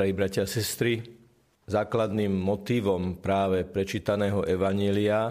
Drahí 0.00 0.16
bratia 0.16 0.48
a 0.48 0.48
sestry, 0.48 1.04
základným 1.68 2.32
motívom 2.32 3.20
práve 3.20 3.68
prečítaného 3.68 4.48
Evanília 4.48 5.28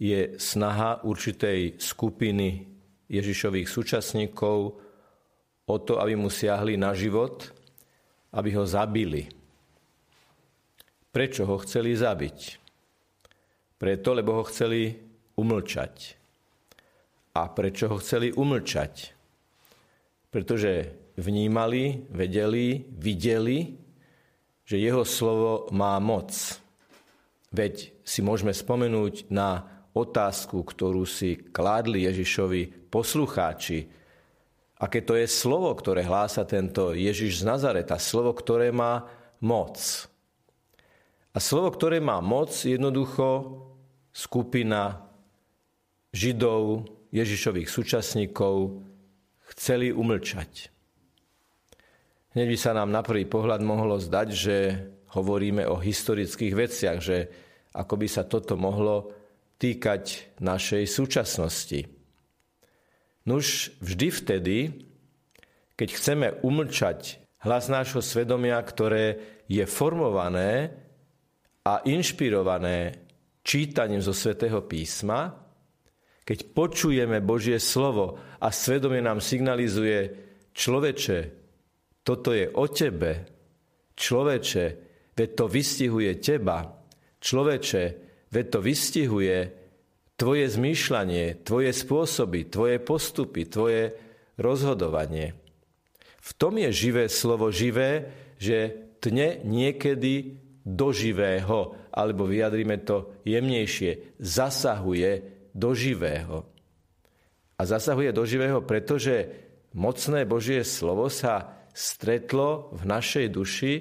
je 0.00 0.40
snaha 0.40 1.04
určitej 1.04 1.76
skupiny 1.76 2.64
Ježišových 3.04 3.68
súčasníkov 3.68 4.80
o 5.68 5.76
to, 5.76 6.00
aby 6.00 6.16
mu 6.16 6.32
siahli 6.32 6.80
na 6.80 6.96
život, 6.96 7.52
aby 8.32 8.56
ho 8.56 8.64
zabili. 8.64 9.28
Prečo 11.12 11.44
ho 11.44 11.60
chceli 11.60 11.92
zabiť? 11.92 12.38
Preto, 13.76 14.16
lebo 14.16 14.40
ho 14.40 14.48
chceli 14.48 14.96
umlčať. 15.36 16.16
A 17.36 17.52
prečo 17.52 17.92
ho 17.92 18.00
chceli 18.00 18.32
umlčať? 18.32 19.12
Pretože 20.32 21.04
vnímali, 21.16 22.06
vedeli, 22.12 22.84
videli, 22.92 23.76
že 24.62 24.76
jeho 24.76 25.02
slovo 25.02 25.72
má 25.72 25.96
moc. 25.98 26.32
Veď 27.50 27.92
si 28.04 28.20
môžeme 28.20 28.52
spomenúť 28.52 29.32
na 29.32 29.64
otázku, 29.96 30.60
ktorú 30.60 31.08
si 31.08 31.40
kládli 31.40 32.04
Ježišovi 32.04 32.92
poslucháči. 32.92 33.88
Aké 34.76 35.00
to 35.00 35.16
je 35.16 35.24
slovo, 35.24 35.72
ktoré 35.72 36.04
hlása 36.04 36.44
tento 36.44 36.92
Ježiš 36.92 37.40
z 37.40 37.48
Nazareta. 37.48 37.96
Slovo, 37.96 38.36
ktoré 38.36 38.68
má 38.68 39.08
moc. 39.40 39.80
A 41.32 41.38
slovo, 41.40 41.72
ktoré 41.72 41.96
má 42.00 42.20
moc, 42.20 42.52
jednoducho 42.52 43.56
skupina 44.12 45.08
Židov, 46.12 46.88
Ježišových 47.12 47.68
súčasníkov 47.68 48.84
chceli 49.56 49.92
umlčať. 49.92 50.75
Hneď 52.36 52.52
by 52.52 52.58
sa 52.60 52.76
nám 52.76 52.92
na 52.92 53.00
prvý 53.00 53.24
pohľad 53.24 53.64
mohlo 53.64 53.96
zdať, 53.96 54.28
že 54.28 54.56
hovoríme 55.16 55.64
o 55.72 55.80
historických 55.80 56.52
veciach, 56.52 56.98
že 57.00 57.32
ako 57.72 57.96
by 57.96 58.04
sa 58.12 58.28
toto 58.28 58.60
mohlo 58.60 59.08
týkať 59.56 60.36
našej 60.44 60.84
súčasnosti. 60.84 61.88
Nuž 63.24 63.72
vždy 63.80 64.08
vtedy, 64.12 64.56
keď 65.80 65.88
chceme 65.96 66.26
umlčať 66.44 67.24
hlas 67.40 67.72
nášho 67.72 68.04
svedomia, 68.04 68.60
ktoré 68.60 69.16
je 69.48 69.64
formované 69.64 70.76
a 71.64 71.80
inšpirované 71.88 73.00
čítaním 73.40 74.04
zo 74.04 74.12
svätého 74.12 74.60
písma, 74.60 75.40
keď 76.28 76.52
počujeme 76.52 77.24
Božie 77.24 77.56
slovo 77.56 78.20
a 78.36 78.52
svedomie 78.52 79.00
nám 79.00 79.24
signalizuje 79.24 80.12
človeče, 80.52 81.45
toto 82.06 82.30
je 82.30 82.46
o 82.46 82.70
tebe. 82.70 83.26
Človeče, 83.98 84.64
veď 85.18 85.28
to 85.34 85.44
vystihuje 85.50 86.12
teba. 86.22 86.62
Človeče, 87.18 87.82
veď 88.30 88.46
to 88.46 88.58
vystihuje 88.62 89.38
tvoje 90.14 90.46
zmýšľanie, 90.46 91.42
tvoje 91.42 91.74
spôsoby, 91.74 92.46
tvoje 92.46 92.78
postupy, 92.78 93.50
tvoje 93.50 93.98
rozhodovanie. 94.38 95.34
V 96.22 96.30
tom 96.38 96.62
je 96.62 96.70
živé 96.70 97.10
slovo 97.10 97.50
živé, 97.50 98.06
že 98.38 98.86
tne 99.02 99.42
niekedy 99.42 100.38
do 100.62 100.94
živého, 100.94 101.74
alebo 101.90 102.26
vyjadrime 102.26 102.82
to 102.86 103.18
jemnejšie, 103.26 104.18
zasahuje 104.18 105.26
do 105.54 105.74
živého. 105.74 106.46
A 107.56 107.62
zasahuje 107.64 108.12
do 108.12 108.22
živého, 108.28 108.60
pretože 108.62 109.32
mocné 109.72 110.28
Božie 110.28 110.60
slovo 110.66 111.08
sa 111.08 111.55
stretlo 111.76 112.72
v 112.72 112.82
našej 112.88 113.26
duši 113.28 113.72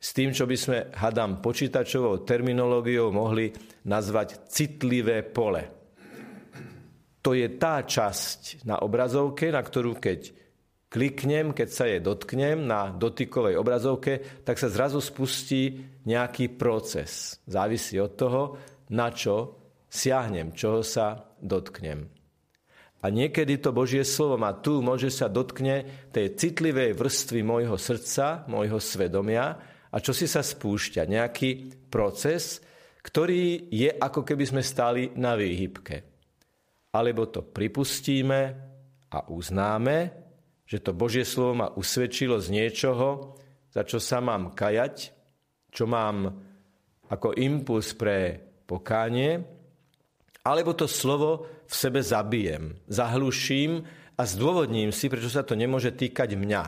s 0.00 0.08
tým, 0.16 0.32
čo 0.32 0.48
by 0.48 0.56
sme, 0.56 0.78
hadám, 0.96 1.44
počítačovou 1.44 2.24
terminológiou 2.24 3.12
mohli 3.12 3.52
nazvať 3.84 4.48
citlivé 4.48 5.20
pole. 5.20 5.68
To 7.20 7.36
je 7.36 7.44
tá 7.60 7.84
časť 7.84 8.64
na 8.64 8.80
obrazovke, 8.80 9.52
na 9.52 9.60
ktorú 9.60 10.00
keď 10.00 10.32
kliknem, 10.88 11.52
keď 11.52 11.68
sa 11.68 11.84
je 11.84 12.00
dotknem 12.00 12.64
na 12.64 12.88
dotykovej 12.88 13.60
obrazovke, 13.60 14.40
tak 14.40 14.56
sa 14.56 14.72
zrazu 14.72 15.04
spustí 15.04 15.84
nejaký 16.08 16.56
proces. 16.56 17.36
Závisí 17.44 18.00
od 18.00 18.16
toho, 18.16 18.42
na 18.96 19.12
čo 19.12 19.60
siahnem, 19.92 20.56
čoho 20.56 20.80
sa 20.80 21.36
dotknem. 21.36 22.19
A 23.00 23.08
niekedy 23.08 23.56
to 23.56 23.72
Božie 23.72 24.04
slovo 24.04 24.36
ma 24.36 24.52
tu 24.52 24.84
môže 24.84 25.08
sa 25.08 25.32
dotkne 25.32 26.08
tej 26.12 26.36
citlivej 26.36 26.92
vrstvy 26.92 27.40
môjho 27.40 27.80
srdca, 27.80 28.44
môjho 28.44 28.76
svedomia 28.76 29.56
a 29.88 29.96
čo 30.04 30.12
si 30.12 30.28
sa 30.28 30.44
spúšťa. 30.44 31.08
Nejaký 31.08 31.80
proces, 31.88 32.60
ktorý 33.00 33.72
je 33.72 33.88
ako 33.88 34.20
keby 34.20 34.44
sme 34.44 34.62
stáli 34.62 35.16
na 35.16 35.32
výhybke. 35.32 36.04
Alebo 36.92 37.24
to 37.32 37.40
pripustíme 37.40 38.40
a 39.08 39.18
uznáme, 39.32 39.98
že 40.68 40.78
to 40.84 40.92
Božie 40.92 41.24
slovo 41.24 41.56
ma 41.56 41.68
usvedčilo 41.72 42.36
z 42.36 42.52
niečoho, 42.52 43.34
za 43.72 43.82
čo 43.82 43.96
sa 43.96 44.20
mám 44.20 44.52
kajať, 44.52 44.96
čo 45.72 45.88
mám 45.88 46.30
ako 47.10 47.34
impuls 47.38 47.96
pre 47.96 48.38
pokánie, 48.68 49.59
alebo 50.44 50.72
to 50.72 50.88
slovo 50.88 51.46
v 51.68 51.74
sebe 51.74 52.00
zabijem, 52.00 52.76
zahluším 52.88 53.84
a 54.16 54.22
zdôvodním 54.24 54.92
si, 54.92 55.08
prečo 55.12 55.28
sa 55.28 55.44
to 55.44 55.56
nemôže 55.56 55.92
týkať 55.92 56.36
mňa. 56.36 56.62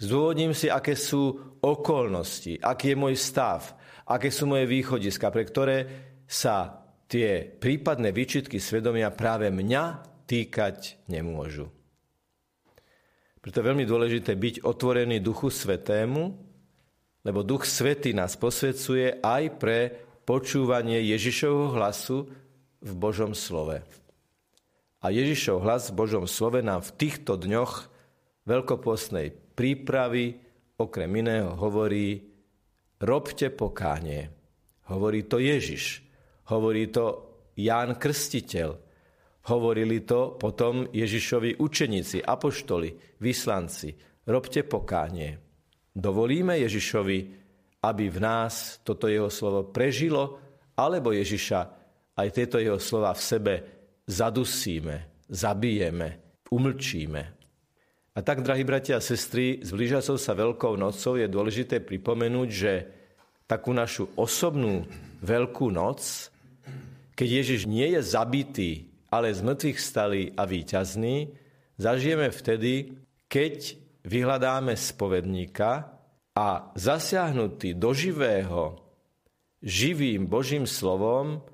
Zdôvodním 0.00 0.56
si, 0.56 0.72
aké 0.72 0.96
sú 0.96 1.36
okolnosti, 1.60 2.56
aký 2.56 2.94
je 2.94 3.00
môj 3.00 3.14
stav, 3.20 3.76
aké 4.08 4.32
sú 4.32 4.48
moje 4.48 4.64
východiska, 4.64 5.28
pre 5.28 5.44
ktoré 5.44 5.78
sa 6.24 6.86
tie 7.10 7.42
prípadné 7.44 8.14
výčitky 8.14 8.62
svedomia 8.62 9.10
práve 9.12 9.50
mňa 9.50 9.84
týkať 10.24 11.10
nemôžu. 11.10 11.68
Preto 13.40 13.60
je 13.60 13.68
veľmi 13.72 13.84
dôležité 13.88 14.38
byť 14.38 14.54
otvorený 14.62 15.18
Duchu 15.18 15.50
Svetému, 15.50 16.22
lebo 17.26 17.40
Duch 17.44 17.66
Svetý 17.66 18.14
nás 18.14 18.38
posvedcuje 18.38 19.20
aj 19.20 19.42
pre 19.58 19.78
počúvanie 20.24 21.02
Ježišovho 21.10 21.74
hlasu 21.74 22.30
v 22.80 22.92
Božom 22.96 23.36
slove. 23.36 23.84
A 25.00 25.06
Ježišov 25.08 25.64
hlas 25.64 25.88
v 25.88 25.96
Božom 25.96 26.24
slove 26.28 26.60
nám 26.60 26.84
v 26.84 26.94
týchto 26.96 27.40
dňoch 27.40 27.88
veľkopostnej 28.44 29.32
prípravy 29.56 30.40
okrem 30.80 31.12
iného 31.12 31.52
hovorí 31.60 32.24
robte 33.00 33.52
pokánie. 33.52 34.32
Hovorí 34.88 35.28
to 35.28 35.36
Ježiš. 35.36 36.00
Hovorí 36.48 36.88
to 36.88 37.04
Ján 37.60 38.00
Krstiteľ. 38.00 38.74
Hovorili 39.40 40.04
to 40.04 40.36
potom 40.36 40.88
Ježišovi 40.88 41.60
učeníci, 41.60 42.24
apoštoli, 42.24 43.20
vyslanci. 43.20 43.96
Robte 44.28 44.64
pokánie. 44.64 45.36
Dovolíme 45.96 46.60
Ježišovi, 46.60 47.18
aby 47.80 48.04
v 48.12 48.18
nás 48.20 48.84
toto 48.84 49.08
jeho 49.08 49.32
slovo 49.32 49.64
prežilo, 49.72 50.36
alebo 50.76 51.12
Ježiša 51.12 51.79
aj 52.20 52.30
tieto 52.36 52.56
jeho 52.60 52.76
slova 52.76 53.16
v 53.16 53.22
sebe 53.22 53.54
zadusíme, 54.04 55.26
zabijeme, 55.30 56.40
umlčíme. 56.50 57.22
A 58.10 58.18
tak, 58.26 58.42
drahí 58.42 58.66
bratia 58.66 58.98
a 58.98 59.04
sestry, 59.04 59.62
s 59.62 59.70
blížiacou 59.70 60.18
sa 60.18 60.34
Veľkou 60.34 60.74
nocou 60.74 61.14
je 61.14 61.30
dôležité 61.30 61.78
pripomenúť, 61.78 62.48
že 62.50 62.72
takú 63.46 63.70
našu 63.70 64.10
osobnú 64.18 64.84
Veľkú 65.22 65.70
noc, 65.70 66.30
keď 67.14 67.28
Ježiš 67.44 67.68
nie 67.68 67.92
je 67.92 68.00
zabitý, 68.02 68.70
ale 69.12 69.34
z 69.34 69.44
mŕtvych 69.44 69.78
stalý 69.78 70.22
a 70.32 70.48
víťazný, 70.48 71.34
zažijeme 71.76 72.32
vtedy, 72.32 72.98
keď 73.28 73.76
vyhľadáme 74.06 74.72
spovedníka 74.74 75.92
a 76.34 76.48
zasiahnutý 76.72 77.76
do 77.76 77.92
živého, 77.92 78.80
živým 79.60 80.24
Božím 80.24 80.64
slovom 80.64 81.44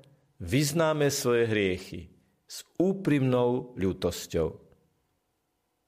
vyznáme 0.41 1.09
svoje 1.09 1.49
hriechy 1.49 2.09
s 2.47 2.63
úprimnou 2.79 3.75
ľútosťou. 3.75 4.47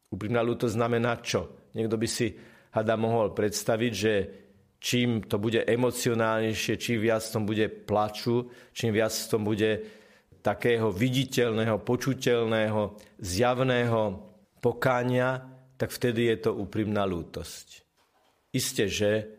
Úprimná 0.10 0.42
ľútosť 0.42 0.74
znamená 0.74 1.22
čo? 1.22 1.70
Niekto 1.78 1.96
by 1.96 2.08
si 2.10 2.34
hada 2.74 2.98
mohol 2.98 3.32
predstaviť, 3.38 3.92
že 3.94 4.14
čím 4.82 5.26
to 5.30 5.38
bude 5.38 5.62
emocionálnejšie, 5.64 6.82
čím 6.82 6.98
viac 7.04 7.22
tom 7.30 7.46
bude 7.46 7.70
plaču, 7.70 8.50
čím 8.74 8.96
viac 8.96 9.14
tom 9.30 9.46
bude 9.46 9.86
takého 10.42 10.90
viditeľného, 10.90 11.84
počuteľného, 11.84 12.96
zjavného 13.22 14.02
pokánia, 14.64 15.46
tak 15.78 15.94
vtedy 15.94 16.32
je 16.36 16.38
to 16.50 16.52
úprimná 16.58 17.06
lútosť. 17.06 17.86
Isté, 18.52 18.90
že 18.90 19.39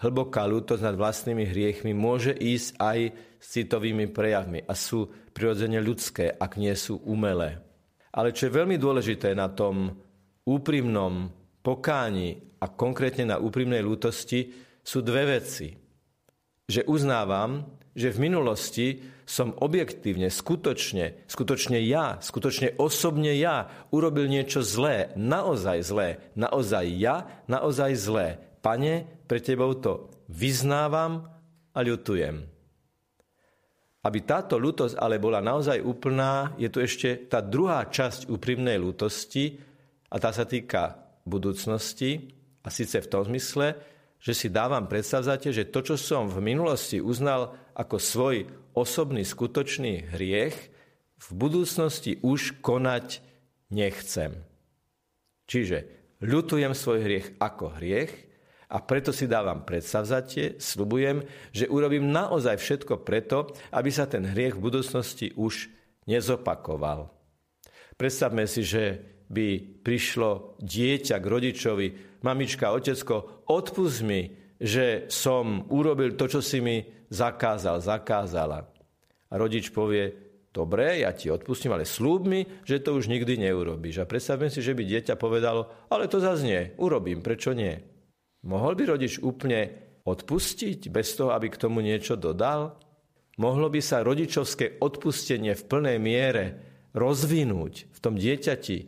hlboká 0.00 0.48
lútosť 0.48 0.82
nad 0.84 0.96
vlastnými 0.96 1.44
hriechmi 1.44 1.92
môže 1.92 2.32
ísť 2.32 2.68
aj 2.80 2.98
s 3.40 3.46
citovými 3.56 4.08
prejavmi 4.08 4.64
a 4.64 4.72
sú 4.72 5.08
prirodzene 5.32 5.80
ľudské, 5.80 6.32
ak 6.32 6.56
nie 6.56 6.72
sú 6.76 7.00
umelé. 7.04 7.60
Ale 8.10 8.34
čo 8.34 8.48
je 8.48 8.56
veľmi 8.56 8.76
dôležité 8.80 9.36
na 9.36 9.52
tom 9.52 9.94
úprimnom 10.48 11.30
pokáni 11.62 12.40
a 12.58 12.66
konkrétne 12.68 13.28
na 13.28 13.36
úprimnej 13.38 13.84
lútosti 13.84 14.50
sú 14.80 15.04
dve 15.04 15.38
veci. 15.38 15.76
Že 16.66 16.88
uznávam, 16.90 17.80
že 17.94 18.10
v 18.10 18.22
minulosti 18.30 18.86
som 19.26 19.54
objektívne, 19.54 20.26
skutočne, 20.26 21.26
skutočne 21.30 21.78
ja, 21.86 22.18
skutočne 22.18 22.74
osobne 22.82 23.34
ja 23.38 23.70
urobil 23.94 24.26
niečo 24.26 24.64
zlé, 24.64 25.14
naozaj 25.14 25.78
zlé, 25.86 26.08
naozaj 26.34 26.86
ja, 26.98 27.30
naozaj 27.46 27.94
zlé. 27.94 28.28
Pane, 28.60 29.24
pre 29.24 29.40
tebou 29.40 29.72
to 29.80 30.12
vyznávam 30.28 31.24
a 31.72 31.80
ľutujem. 31.80 32.44
Aby 34.00 34.18
táto 34.24 34.56
lútosť 34.56 34.96
ale 34.96 35.20
bola 35.20 35.44
naozaj 35.44 35.80
úplná, 35.84 36.56
je 36.56 36.68
tu 36.72 36.80
ešte 36.80 37.28
tá 37.28 37.44
druhá 37.44 37.84
časť 37.84 38.32
úprimnej 38.32 38.80
lútosti 38.80 39.60
a 40.08 40.16
tá 40.16 40.32
sa 40.32 40.48
týka 40.48 40.96
budúcnosti 41.28 42.32
a 42.64 42.68
síce 42.72 43.00
v 43.00 43.10
tom 43.12 43.28
zmysle, 43.28 43.76
že 44.20 44.32
si 44.36 44.48
dávam 44.52 44.88
predstavzate, 44.88 45.52
že 45.52 45.68
to, 45.68 45.80
čo 45.80 45.96
som 45.96 46.28
v 46.28 46.44
minulosti 46.44 47.00
uznal 47.00 47.56
ako 47.72 47.96
svoj 47.96 48.36
osobný 48.76 49.24
skutočný 49.24 50.12
hriech, 50.12 50.56
v 51.20 51.28
budúcnosti 51.36 52.16
už 52.24 52.60
konať 52.64 53.20
nechcem. 53.68 54.40
Čiže 55.44 55.84
ľutujem 56.24 56.72
svoj 56.72 57.04
hriech 57.04 57.26
ako 57.36 57.76
hriech 57.76 58.29
a 58.70 58.78
preto 58.78 59.10
si 59.10 59.26
dávam 59.26 59.66
predstavzatie, 59.66 60.62
slubujem, 60.62 61.26
že 61.50 61.66
urobím 61.66 62.06
naozaj 62.14 62.54
všetko 62.54 63.02
preto, 63.02 63.50
aby 63.74 63.90
sa 63.90 64.06
ten 64.06 64.22
hriech 64.22 64.54
v 64.54 64.64
budúcnosti 64.70 65.34
už 65.34 65.66
nezopakoval. 66.06 67.10
Predstavme 67.98 68.46
si, 68.46 68.62
že 68.62 69.02
by 69.26 69.82
prišlo 69.82 70.58
dieťa 70.62 71.16
k 71.18 71.26
rodičovi, 71.26 71.86
mamička, 72.22 72.70
otecko, 72.70 73.46
odpust 73.50 74.06
mi, 74.06 74.30
že 74.62 75.10
som 75.10 75.66
urobil 75.66 76.14
to, 76.14 76.30
čo 76.30 76.40
si 76.40 76.62
mi 76.62 76.82
zakázal, 77.10 77.82
zakázala. 77.82 78.70
A 79.30 79.34
rodič 79.34 79.70
povie, 79.74 80.14
dobre, 80.54 81.02
ja 81.02 81.10
ti 81.10 81.30
odpustím, 81.30 81.74
ale 81.74 81.86
slúb 81.86 82.26
mi, 82.26 82.46
že 82.62 82.82
to 82.82 82.94
už 82.94 83.10
nikdy 83.10 83.38
neurobíš. 83.38 84.02
A 84.02 84.10
predstavme 84.10 84.46
si, 84.50 84.62
že 84.62 84.74
by 84.74 84.82
dieťa 84.86 85.14
povedalo, 85.18 85.90
ale 85.90 86.06
to 86.06 86.22
zase 86.22 86.74
urobím, 86.78 87.22
prečo 87.22 87.50
nie? 87.54 87.99
Mohol 88.40 88.72
by 88.80 88.84
rodič 88.96 89.20
úplne 89.20 89.68
odpustiť 90.08 90.88
bez 90.88 91.12
toho, 91.16 91.36
aby 91.36 91.52
k 91.52 91.60
tomu 91.60 91.84
niečo 91.84 92.16
dodal? 92.16 92.80
Mohlo 93.36 93.68
by 93.72 93.80
sa 93.80 94.04
rodičovské 94.04 94.80
odpustenie 94.80 95.56
v 95.56 95.66
plnej 95.68 95.98
miere 96.00 96.44
rozvinúť 96.96 97.88
v 97.92 97.98
tom 98.00 98.16
dieťati, 98.16 98.78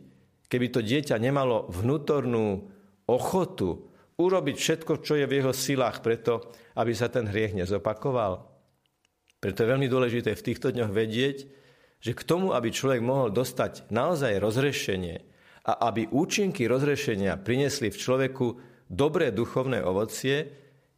keby 0.49 0.67
to 0.69 0.81
dieťa 0.81 1.17
nemalo 1.17 1.69
vnútornú 1.69 2.69
ochotu 3.09 3.89
urobiť 4.17 4.55
všetko, 4.57 5.01
čo 5.01 5.17
je 5.17 5.25
v 5.25 5.35
jeho 5.41 5.53
silách 5.53 6.05
preto, 6.05 6.53
aby 6.77 6.93
sa 6.93 7.09
ten 7.09 7.25
hriech 7.25 7.57
nezopakoval. 7.57 8.45
Preto 9.41 9.65
je 9.65 9.71
veľmi 9.73 9.87
dôležité 9.89 10.37
v 10.37 10.45
týchto 10.45 10.71
dňoch 10.71 10.91
vedieť, 10.93 11.37
že 12.03 12.11
k 12.11 12.21
tomu, 12.27 12.51
aby 12.51 12.69
človek 12.69 12.99
mohol 12.99 13.31
dostať 13.31 13.89
naozaj 13.89 14.39
rozrešenie 14.39 15.23
a 15.63 15.87
aby 15.87 16.11
účinky 16.11 16.67
rozrešenia 16.67 17.39
prinesli 17.39 17.87
v 17.87 17.99
človeku 17.99 18.47
dobré 18.93 19.33
duchovné 19.33 19.81
ovocie, 19.81 20.47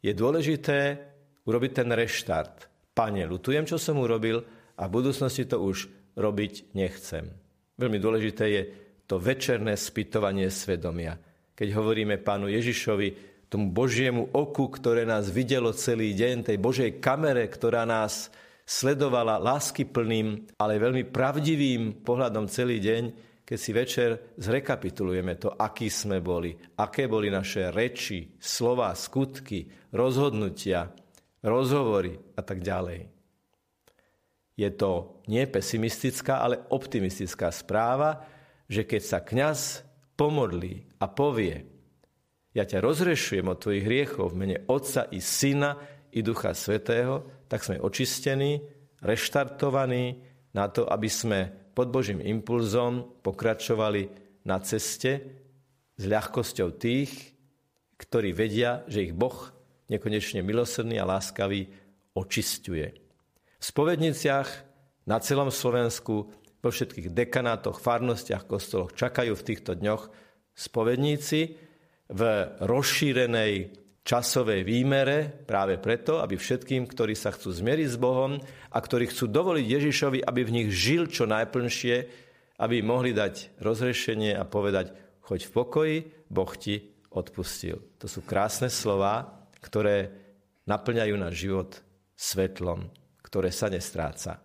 je 0.04 0.12
dôležité 0.12 1.00
urobiť 1.48 1.72
ten 1.72 1.88
reštart. 1.90 2.68
Pane, 2.92 3.24
lutujem, 3.24 3.64
čo 3.64 3.80
som 3.80 3.98
urobil 3.98 4.44
a 4.76 4.82
v 4.86 4.94
budúcnosti 5.00 5.48
to 5.48 5.60
už 5.60 5.88
robiť 6.16 6.76
nechcem. 6.76 7.28
Veľmi 7.76 8.00
dôležité 8.00 8.44
je 8.48 8.62
to 9.04 9.20
večerné 9.20 9.76
spytovanie 9.76 10.48
svedomia. 10.48 11.16
Keď 11.56 11.68
hovoríme 11.72 12.20
pánu 12.20 12.52
Ježišovi, 12.52 13.36
tomu 13.46 13.70
Božiemu 13.70 14.26
oku, 14.34 14.66
ktoré 14.68 15.06
nás 15.06 15.30
videlo 15.30 15.70
celý 15.70 16.12
deň, 16.12 16.50
tej 16.50 16.58
Božej 16.58 16.98
kamere, 16.98 17.46
ktorá 17.46 17.86
nás 17.86 18.28
sledovala 18.66 19.38
láskyplným, 19.38 20.58
ale 20.58 20.82
veľmi 20.82 21.06
pravdivým 21.06 22.02
pohľadom 22.02 22.50
celý 22.50 22.82
deň, 22.82 23.02
keď 23.46 23.58
si 23.62 23.70
večer 23.70 24.10
zrekapitulujeme 24.42 25.38
to, 25.38 25.54
akí 25.54 25.86
sme 25.86 26.18
boli, 26.18 26.50
aké 26.82 27.06
boli 27.06 27.30
naše 27.30 27.70
reči, 27.70 28.34
slova, 28.42 28.90
skutky, 28.98 29.70
rozhodnutia, 29.94 30.90
rozhovory 31.46 32.18
a 32.34 32.42
tak 32.42 32.58
ďalej. 32.58 33.06
Je 34.58 34.70
to 34.74 35.22
nie 35.30 35.46
pesimistická, 35.46 36.42
ale 36.42 36.66
optimistická 36.74 37.54
správa, 37.54 38.26
že 38.66 38.82
keď 38.82 39.02
sa 39.06 39.18
kňaz 39.22 39.86
pomodlí 40.18 40.98
a 40.98 41.06
povie, 41.06 41.62
ja 42.50 42.66
ťa 42.66 42.82
rozrešujem 42.82 43.46
od 43.46 43.60
tvojich 43.62 43.84
hriechov 43.84 44.32
v 44.32 44.38
mene 44.42 44.58
Otca 44.66 45.06
i 45.12 45.22
Syna 45.22 45.76
i 46.10 46.24
Ducha 46.24 46.50
Svetého, 46.56 47.46
tak 47.46 47.62
sme 47.62 47.78
očistení, 47.78 48.64
reštartovaní 49.04 50.24
na 50.56 50.66
to, 50.72 50.88
aby 50.88 51.06
sme 51.06 51.65
pod 51.76 51.92
Božím 51.92 52.24
impulzom 52.24 53.20
pokračovali 53.20 54.08
na 54.48 54.56
ceste 54.64 55.20
s 56.00 56.02
ľahkosťou 56.08 56.72
tých, 56.80 57.36
ktorí 58.00 58.32
vedia, 58.32 58.80
že 58.88 59.04
ich 59.04 59.12
Boh 59.12 59.52
nekonečne 59.92 60.40
milosrdný 60.40 60.96
a 60.96 61.04
láskavý 61.04 61.68
očistuje. 62.16 62.96
V 63.60 63.64
spovedniciach 63.64 64.48
na 65.04 65.20
celom 65.20 65.52
Slovensku, 65.52 66.32
vo 66.64 66.70
všetkých 66.72 67.12
dekanátoch, 67.12 67.78
farnostiach, 67.78 68.48
kostoloch 68.48 68.96
čakajú 68.96 69.36
v 69.36 69.46
týchto 69.46 69.76
dňoch 69.76 70.08
spovedníci 70.56 71.40
v 72.08 72.20
rozšírenej 72.64 73.52
časovej 74.06 74.62
výmere 74.62 75.26
práve 75.26 75.82
preto, 75.82 76.22
aby 76.22 76.38
všetkým, 76.38 76.86
ktorí 76.86 77.18
sa 77.18 77.34
chcú 77.34 77.50
zmieriť 77.50 77.88
s 77.90 77.98
Bohom 77.98 78.38
a 78.70 78.78
ktorí 78.78 79.10
chcú 79.10 79.26
dovoliť 79.26 79.66
Ježišovi, 79.66 80.22
aby 80.22 80.40
v 80.46 80.54
nich 80.62 80.68
žil 80.70 81.10
čo 81.10 81.26
najplnšie, 81.26 81.96
aby 82.62 82.76
mohli 82.86 83.10
dať 83.10 83.58
rozrešenie 83.58 84.38
a 84.38 84.46
povedať, 84.46 84.94
choď 85.26 85.40
v 85.50 85.50
pokoji, 85.50 85.96
Boh 86.30 86.52
ti 86.54 86.94
odpustil. 87.10 87.82
To 87.98 88.06
sú 88.06 88.22
krásne 88.22 88.70
slova, 88.70 89.42
ktoré 89.58 90.14
naplňajú 90.70 91.14
náš 91.18 91.34
život 91.42 91.70
svetlom, 92.14 92.86
ktoré 93.26 93.50
sa 93.50 93.66
nestráca. 93.66 94.38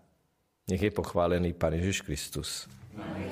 Nech 0.65 0.81
je 0.81 0.89
pochválený 0.89 1.53
Pán 1.53 1.77
Ježiš 1.77 2.01
Kristus. 2.01 2.65
Amen. 2.97 3.30